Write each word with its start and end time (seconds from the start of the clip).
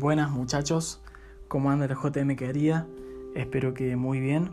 Buenas 0.00 0.30
muchachos, 0.30 1.02
¿cómo 1.48 1.72
anda 1.72 1.86
el 1.86 1.96
JM 1.96 2.36
querida? 2.36 2.86
Espero 3.34 3.74
que 3.74 3.96
muy 3.96 4.20
bien. 4.20 4.52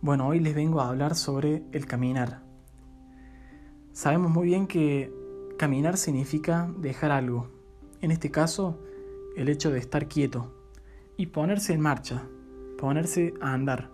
Bueno, 0.00 0.26
hoy 0.26 0.40
les 0.40 0.54
vengo 0.54 0.80
a 0.80 0.88
hablar 0.88 1.16
sobre 1.16 1.64
el 1.72 1.84
caminar. 1.84 2.40
Sabemos 3.92 4.30
muy 4.30 4.46
bien 4.46 4.66
que 4.66 5.12
caminar 5.58 5.98
significa 5.98 6.72
dejar 6.78 7.10
algo, 7.10 7.50
en 8.00 8.10
este 8.10 8.30
caso 8.30 8.82
el 9.36 9.50
hecho 9.50 9.70
de 9.70 9.80
estar 9.80 10.08
quieto 10.08 10.50
y 11.18 11.26
ponerse 11.26 11.74
en 11.74 11.82
marcha, 11.82 12.22
ponerse 12.78 13.34
a 13.42 13.52
andar. 13.52 13.90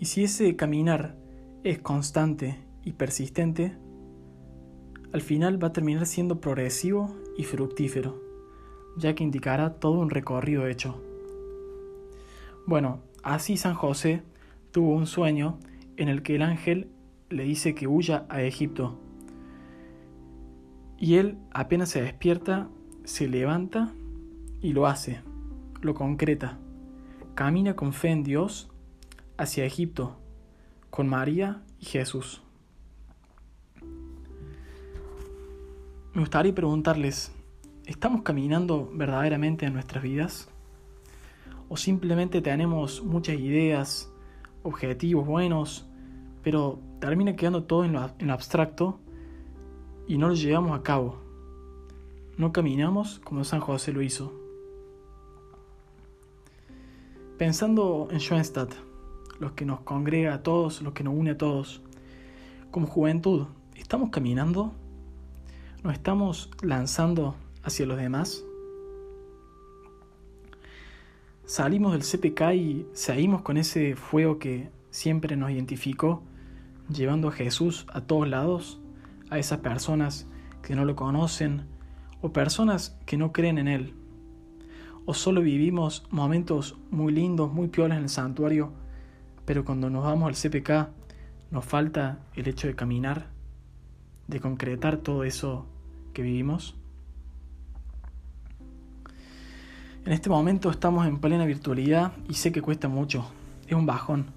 Y 0.00 0.06
si 0.06 0.24
ese 0.24 0.56
caminar 0.56 1.14
es 1.62 1.78
constante 1.78 2.58
y 2.82 2.94
persistente, 2.94 3.78
al 5.12 5.20
final 5.20 5.62
va 5.62 5.68
a 5.68 5.72
terminar 5.72 6.06
siendo 6.06 6.40
progresivo 6.40 7.14
y 7.36 7.44
fructífero, 7.44 8.27
ya 8.98 9.14
que 9.14 9.24
indicará 9.24 9.74
todo 9.74 10.00
un 10.00 10.10
recorrido 10.10 10.66
hecho. 10.66 11.02
Bueno, 12.66 13.00
así 13.22 13.56
San 13.56 13.74
José 13.74 14.22
tuvo 14.72 14.92
un 14.92 15.06
sueño 15.06 15.58
en 15.96 16.08
el 16.08 16.22
que 16.22 16.36
el 16.36 16.42
ángel 16.42 16.90
le 17.30 17.44
dice 17.44 17.74
que 17.74 17.86
huya 17.86 18.26
a 18.28 18.42
Egipto. 18.42 18.98
Y 20.98 21.14
él 21.14 21.38
apenas 21.52 21.90
se 21.90 22.02
despierta, 22.02 22.68
se 23.04 23.28
levanta 23.28 23.92
y 24.60 24.72
lo 24.72 24.86
hace, 24.86 25.20
lo 25.80 25.94
concreta. 25.94 26.58
Camina 27.34 27.76
con 27.76 27.92
fe 27.92 28.08
en 28.08 28.24
Dios 28.24 28.68
hacia 29.36 29.64
Egipto, 29.64 30.18
con 30.90 31.08
María 31.08 31.62
y 31.80 31.86
Jesús. 31.86 32.42
Me 36.12 36.20
gustaría 36.20 36.52
preguntarles, 36.52 37.32
¿estamos 37.88 38.20
caminando 38.20 38.90
verdaderamente 38.92 39.64
en 39.64 39.72
nuestras 39.72 40.02
vidas? 40.02 40.48
¿O 41.70 41.76
simplemente 41.76 42.42
tenemos 42.42 43.02
muchas 43.02 43.36
ideas, 43.40 44.12
objetivos 44.62 45.26
buenos, 45.26 45.86
pero 46.42 46.78
termina 47.00 47.34
quedando 47.34 47.64
todo 47.64 47.84
en 47.84 47.94
lo, 47.94 48.32
abstracto 48.32 49.00
y 50.06 50.18
no 50.18 50.28
lo 50.28 50.34
llevamos 50.34 50.78
a 50.78 50.82
cabo? 50.82 51.18
No 52.36 52.52
caminamos 52.52 53.20
como 53.24 53.42
San 53.44 53.60
José 53.60 53.92
lo 53.92 54.02
hizo. 54.02 54.32
Pensando 57.38 58.08
en 58.10 58.20
Schoenstatt, 58.20 58.74
los 59.40 59.52
que 59.52 59.64
nos 59.64 59.80
congrega 59.80 60.34
a 60.34 60.42
todos, 60.42 60.82
los 60.82 60.92
que 60.92 61.04
nos 61.04 61.14
une 61.14 61.30
a 61.30 61.38
todos, 61.38 61.80
como 62.70 62.86
juventud, 62.86 63.46
¿estamos 63.76 64.10
caminando? 64.10 64.72
¿Nos 65.82 65.94
estamos 65.94 66.50
lanzando 66.60 67.34
hacia 67.68 67.86
los 67.86 67.98
demás? 67.98 68.44
Salimos 71.44 71.92
del 71.92 72.02
CPK 72.02 72.54
y 72.54 72.86
seguimos 72.92 73.42
con 73.42 73.56
ese 73.56 73.96
fuego 73.96 74.38
que 74.38 74.70
siempre 74.90 75.36
nos 75.36 75.50
identificó, 75.50 76.22
llevando 76.92 77.28
a 77.28 77.32
Jesús 77.32 77.86
a 77.88 78.02
todos 78.02 78.28
lados, 78.28 78.80
a 79.30 79.38
esas 79.38 79.60
personas 79.60 80.26
que 80.62 80.74
no 80.74 80.84
lo 80.84 80.96
conocen 80.96 81.66
o 82.20 82.32
personas 82.32 82.98
que 83.06 83.16
no 83.16 83.32
creen 83.32 83.58
en 83.58 83.68
Él. 83.68 83.94
O 85.06 85.14
solo 85.14 85.40
vivimos 85.40 86.06
momentos 86.10 86.76
muy 86.90 87.12
lindos, 87.12 87.52
muy 87.52 87.68
piolas 87.68 87.96
en 87.98 88.04
el 88.04 88.10
santuario, 88.10 88.72
pero 89.46 89.64
cuando 89.64 89.88
nos 89.88 90.04
vamos 90.04 90.28
al 90.28 90.34
CPK 90.34 90.90
nos 91.50 91.64
falta 91.64 92.18
el 92.34 92.46
hecho 92.48 92.66
de 92.66 92.74
caminar 92.74 93.38
de 94.28 94.40
concretar 94.40 94.98
todo 94.98 95.24
eso 95.24 95.66
que 96.12 96.22
vivimos? 96.22 96.76
En 100.08 100.14
este 100.14 100.30
momento 100.30 100.70
estamos 100.70 101.06
en 101.06 101.18
plena 101.18 101.44
virtualidad 101.44 102.12
y 102.30 102.32
sé 102.32 102.50
que 102.50 102.62
cuesta 102.62 102.88
mucho, 102.88 103.30
es 103.66 103.74
un 103.74 103.84
bajón. 103.84 104.28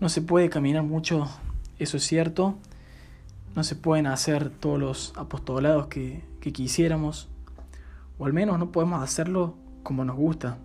No 0.00 0.08
se 0.08 0.22
puede 0.22 0.48
caminar 0.48 0.82
mucho, 0.82 1.28
eso 1.78 1.98
es 1.98 2.04
cierto. 2.04 2.54
No 3.54 3.64
se 3.64 3.76
pueden 3.76 4.06
hacer 4.06 4.48
todos 4.48 4.80
los 4.80 5.12
apostolados 5.18 5.88
que, 5.88 6.24
que 6.40 6.54
quisiéramos, 6.54 7.28
o 8.18 8.24
al 8.24 8.32
menos 8.32 8.58
no 8.58 8.72
podemos 8.72 9.02
hacerlo 9.02 9.56
como 9.82 10.06
nos 10.06 10.16
gusta, 10.16 10.56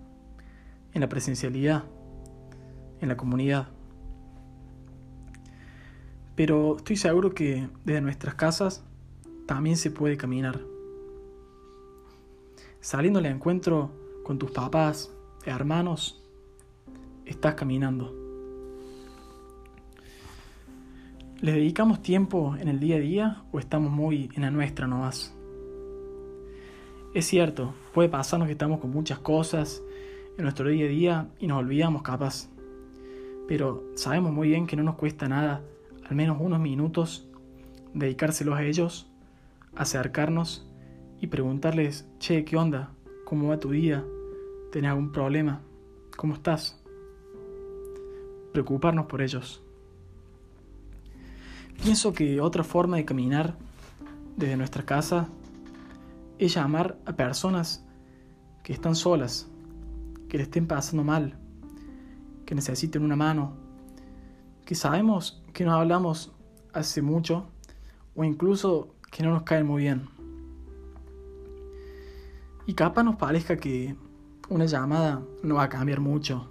en 0.94 1.02
la 1.02 1.10
presencialidad, 1.10 1.84
en 3.02 3.10
la 3.10 3.18
comunidad. 3.18 3.68
Pero 6.36 6.78
estoy 6.78 6.96
seguro 6.96 7.34
que 7.34 7.68
desde 7.84 8.00
nuestras 8.00 8.36
casas 8.36 8.86
también 9.48 9.76
se 9.76 9.92
puede 9.92 10.16
caminar. 10.16 10.62
Saliendo 12.80 13.20
al 13.20 13.26
encuentro 13.26 14.07
con 14.28 14.38
tus 14.38 14.52
papás, 14.52 15.10
hermanos, 15.46 16.22
estás 17.26 17.56
caminando. 17.56 18.14
¿Les 21.40 21.56
dedicamos 21.56 22.02
tiempo 22.02 22.58
en 22.60 22.68
el 22.68 22.78
día 22.82 22.98
a 22.98 23.00
día 23.00 23.44
o 23.54 23.60
estamos 23.60 23.90
muy 23.90 24.30
en 24.36 24.42
la 24.42 24.52
nuestra 24.52 24.86
nomás? 24.86 25.34
Es 27.14 27.26
cierto, 27.26 27.74
puede 27.94 28.10
pasarnos 28.10 28.48
que 28.48 28.52
estamos 28.52 28.82
con 28.82 28.92
muchas 28.92 29.20
cosas 29.20 29.82
en 30.38 30.44
nuestro 30.44 30.68
día 30.68 30.88
a 30.88 30.90
día 30.90 31.30
y 31.40 31.48
nos 31.48 31.60
olvidamos 31.60 32.02
capaz. 32.02 32.50
Pero 33.48 33.86
sabemos 33.96 34.34
muy 34.34 34.50
bien 34.50 34.68
que 34.68 34.76
no 34.76 34.84
nos 34.84 34.96
cuesta 34.96 35.30
nada 35.30 35.62
al 36.04 36.18
menos 36.18 36.36
unos 36.42 36.60
minutos, 36.60 37.30
dedicárselos 37.94 38.56
a 38.56 38.66
ellos, 38.66 39.10
acercarnos 39.74 40.70
y 41.22 41.28
preguntarles, 41.28 42.10
che, 42.20 42.44
¿qué 42.44 42.58
onda? 42.58 42.92
¿Cómo 43.24 43.48
va 43.48 43.60
tu 43.62 43.72
día? 43.72 44.04
¿Tenés 44.72 44.90
algún 44.90 45.12
problema? 45.12 45.62
¿Cómo 46.18 46.34
estás? 46.34 46.78
Preocuparnos 48.52 49.06
por 49.06 49.22
ellos. 49.22 49.62
Pienso 51.82 52.12
que 52.12 52.42
otra 52.42 52.64
forma 52.64 52.98
de 52.98 53.06
caminar 53.06 53.56
desde 54.36 54.58
nuestra 54.58 54.84
casa 54.84 55.30
es 56.38 56.54
llamar 56.54 56.98
a 57.06 57.14
personas 57.14 57.86
que 58.64 58.74
están 58.74 58.96
solas, 58.96 59.48
que 60.28 60.38
le 60.38 60.44
estén 60.44 60.68
pasando 60.68 61.04
mal, 61.04 61.40
que 62.46 62.54
necesiten 62.54 63.04
una 63.04 63.16
mano, 63.16 63.54
que 64.66 64.76
sabemos 64.76 65.42
que 65.54 65.64
nos 65.64 65.76
hablamos 65.76 66.34
hace 66.74 67.02
mucho 67.02 67.48
o 68.16 68.26
incluso 68.26 68.96
que 69.12 69.24
no 69.24 69.32
nos 69.32 69.44
caen 69.44 69.66
muy 69.66 69.84
bien. 69.84 70.10
Y 72.66 72.74
capaz 72.74 73.04
nos 73.04 73.16
parezca 73.16 73.56
que 73.56 73.96
una 74.50 74.66
llamada 74.66 75.22
no 75.44 75.56
va 75.56 75.64
a 75.64 75.70
cambiar 75.70 76.00
mucho, 76.00 76.48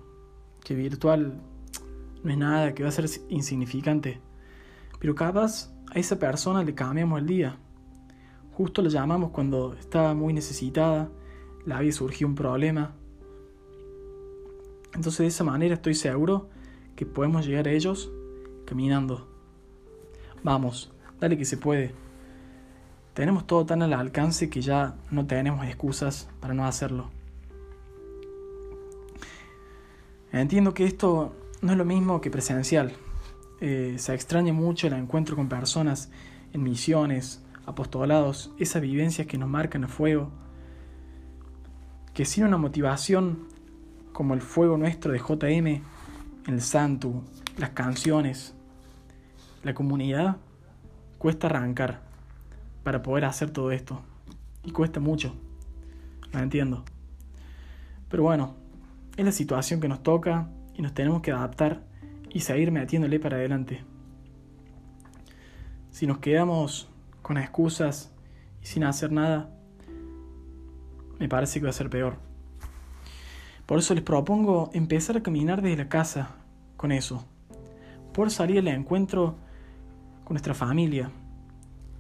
que 0.63 0.75
virtual 0.75 1.41
no 2.23 2.31
es 2.31 2.39
nada, 2.39 2.75
que 2.75 2.83
va 2.83 2.89
a 2.91 2.93
ser 2.93 3.07
insignificante. 3.29 4.21
Pero 4.99 5.15
capaz 5.15 5.73
a 5.95 5.99
esa 5.99 6.19
persona 6.19 6.63
le 6.63 6.75
cambiamos 6.75 7.21
el 7.21 7.27
día. 7.27 7.59
Justo 8.53 8.83
la 8.83 8.89
llamamos 8.89 9.31
cuando 9.31 9.75
estaba 9.75 10.15
muy 10.15 10.33
necesitada, 10.33 11.11
le 11.65 11.75
había 11.75 11.93
surgido 11.93 12.29
un 12.29 12.35
problema. 12.35 12.95
Entonces 14.95 15.19
de 15.19 15.27
esa 15.27 15.45
manera 15.45 15.75
estoy 15.75 15.95
seguro 15.95 16.49
que 16.95 17.07
podemos 17.07 17.47
llegar 17.47 17.69
a 17.69 17.73
ellos 17.73 18.11
caminando. 18.65 19.29
Vamos, 20.43 20.93
dale 21.21 21.37
que 21.37 21.45
se 21.45 21.57
puede. 21.57 21.95
Tenemos 23.15 23.47
todo 23.47 23.65
tan 23.65 23.83
al 23.83 23.93
alcance 23.93 24.51
que 24.51 24.61
ya 24.61 24.97
no 25.11 25.27
tenemos 25.27 25.67
excusas 25.67 26.29
para 26.41 26.55
no 26.55 26.67
hacerlo. 26.67 27.16
Entiendo 30.41 30.75
que 30.75 30.85
esto 30.85 31.35
no 31.63 31.73
es 31.73 31.79
lo 31.79 31.87
mismo 31.87 32.21
que 32.21 32.31
presencial. 32.31 32.93
Eh, 33.63 33.95
se 33.99 34.13
extraña 34.13 34.53
mucho 34.53 34.87
el 34.87 34.93
encuentro 34.93 35.35
con 35.35 35.49
personas 35.49 36.11
en 36.53 36.63
misiones, 36.63 37.43
apostolados, 37.65 38.53
esas 38.59 38.83
vivencias 38.83 39.27
que 39.27 39.39
nos 39.39 39.49
marcan 39.49 39.85
a 39.85 39.89
fuego. 39.89 40.31
Que 42.13 42.27
sin 42.27 42.45
una 42.45 42.59
motivación 42.59 43.49
como 44.13 44.35
el 44.35 44.43
fuego 44.43 44.77
nuestro 44.77 45.13
de 45.13 45.21
JM, 45.21 45.83
el 46.47 46.61
santo, 46.61 47.25
las 47.57 47.71
canciones, 47.71 48.55
la 49.63 49.73
comunidad, 49.73 50.37
cuesta 51.17 51.47
arrancar 51.47 52.03
para 52.83 53.03
poder 53.03 53.25
hacer 53.25 53.51
todo 53.51 53.73
esto. 53.73 54.03
Y 54.65 54.71
cuesta 54.71 55.01
mucho, 55.01 55.35
lo 56.33 56.41
entiendo. 56.41 56.85
Pero 58.11 58.23
bueno, 58.23 58.66
es 59.17 59.25
la 59.25 59.33
situación 59.33 59.81
que 59.81 59.89
nos 59.89 60.03
toca 60.03 60.49
y 60.75 60.83
nos 60.83 60.93
tenemos 60.93 61.23
que 61.23 61.33
adaptar 61.33 61.83
y 62.31 62.41
seguir 62.41 62.71
metiéndole 62.71 63.19
para 63.19 63.37
adelante. 63.37 63.83
Si 65.91 66.07
nos 66.07 66.19
quedamos 66.19 66.89
con 67.23 67.39
excusas 67.39 68.13
y 68.63 68.67
sin 68.67 68.85
hacer 68.85 69.11
nada, 69.11 69.51
me 71.19 71.29
parece 71.29 71.61
que 71.61 71.65
va 71.65 71.71
a 71.71 71.73
ser 71.73 71.89
peor. 71.89 72.19
Por 73.65 73.79
eso 73.79 73.95
les 73.95 74.05
propongo 74.05 74.71
empezar 74.75 75.17
a 75.17 75.23
caminar 75.23 75.63
desde 75.63 75.79
la 75.79 75.89
casa 75.89 76.37
con 76.77 76.93
eso. 76.93 77.25
Por 78.13 78.31
salir 78.31 78.59
al 78.59 78.69
encuentro 78.69 79.37
con 80.25 80.35
nuestra 80.35 80.55
familia, 80.55 81.11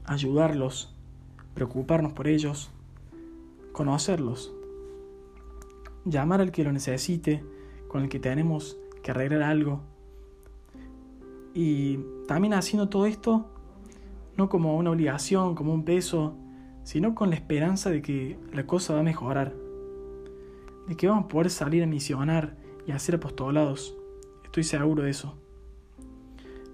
ayudarlos, 0.05 0.95
preocuparnos 1.55 2.13
por 2.13 2.29
ellos, 2.29 2.71
conocerlos, 3.73 4.53
llamar 6.07 6.41
al 6.41 6.53
que 6.53 6.65
lo 6.65 6.73
necesite, 6.73 7.45
con 7.89 8.03
el 8.03 8.09
que 8.09 8.19
tenemos 8.19 8.79
que 9.03 9.11
arreglar 9.11 9.43
algo. 9.43 9.83
Y 11.53 11.99
también 12.27 12.55
haciendo 12.55 12.89
todo 12.89 13.07
esto, 13.07 13.47
no 14.37 14.49
como 14.49 14.77
una 14.77 14.91
obligación, 14.91 15.55
como 15.55 15.75
un 15.75 15.85
peso, 15.85 16.37
sino 16.85 17.15
con 17.15 17.31
la 17.31 17.37
esperanza 17.37 17.91
de 17.91 18.01
que 18.01 18.39
la 18.53 18.67
cosa 18.67 18.95
va 18.95 19.01
a 19.01 19.03
mejorar, 19.03 19.55
de 20.87 20.97
que 20.97 21.09
vamos 21.09 21.25
a 21.25 21.29
poder 21.29 21.51
salir 21.51 21.83
a 21.83 21.87
misionar 21.87 22.57
y 22.87 22.93
a 22.93 22.97
hacer 22.97 23.17
apostolados. 23.17 23.97
Estoy 24.45 24.65
seguro 24.65 25.03
de 25.03 25.11
eso. 25.11 25.35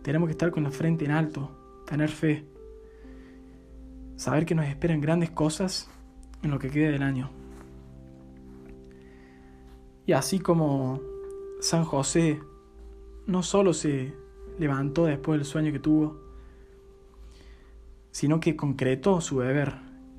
Tenemos 0.02 0.26
que 0.26 0.32
estar 0.32 0.50
con 0.50 0.64
la 0.64 0.70
frente 0.70 1.04
en 1.04 1.12
alto, 1.12 1.50
tener 1.86 2.10
fe, 2.10 2.44
saber 4.16 4.44
que 4.44 4.54
nos 4.54 4.66
esperan 4.66 5.00
grandes 5.00 5.30
cosas 5.30 5.88
en 6.42 6.50
lo 6.50 6.58
que 6.58 6.70
queda 6.70 6.90
del 6.90 7.02
año. 7.02 7.41
Y 10.06 10.12
así 10.12 10.40
como 10.40 11.00
San 11.60 11.84
José 11.84 12.40
no 13.26 13.42
solo 13.42 13.72
se 13.72 14.14
levantó 14.58 15.06
después 15.06 15.38
del 15.38 15.46
sueño 15.46 15.72
que 15.72 15.78
tuvo, 15.78 16.20
sino 18.10 18.40
que 18.40 18.56
concretó 18.56 19.20
su 19.20 19.40
deber, 19.40 19.74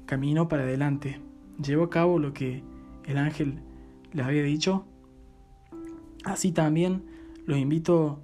caminó 0.05 0.47
para 0.47 0.63
adelante, 0.63 1.21
llevó 1.61 1.85
a 1.85 1.89
cabo 1.89 2.19
lo 2.19 2.33
que 2.33 2.63
el 3.05 3.17
ángel 3.17 3.59
le 4.13 4.23
había 4.23 4.43
dicho. 4.43 4.85
Así 6.23 6.51
también 6.51 7.05
los 7.45 7.57
invito 7.57 8.19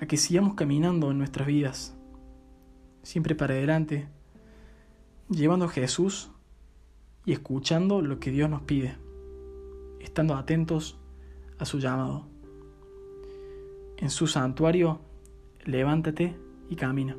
a 0.00 0.06
que 0.06 0.16
sigamos 0.16 0.54
caminando 0.54 1.10
en 1.10 1.18
nuestras 1.18 1.46
vidas, 1.46 1.96
siempre 3.02 3.34
para 3.34 3.54
adelante, 3.54 4.08
llevando 5.30 5.64
a 5.64 5.68
Jesús 5.68 6.30
y 7.24 7.32
escuchando 7.32 8.02
lo 8.02 8.20
que 8.20 8.30
Dios 8.30 8.50
nos 8.50 8.62
pide, 8.62 8.96
estando 10.04 10.36
atentos 10.36 10.98
a 11.58 11.64
su 11.64 11.78
llamado. 11.78 12.26
En 13.96 14.10
su 14.10 14.26
santuario, 14.26 15.00
levántate 15.64 16.36
y 16.68 16.76
camina. 16.76 17.16